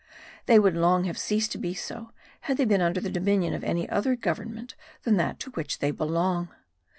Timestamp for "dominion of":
3.11-3.63